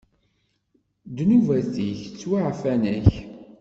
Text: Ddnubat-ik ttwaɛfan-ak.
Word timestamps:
Ddnubat-ik 1.09 1.99
ttwaɛfan-ak. 2.07 3.09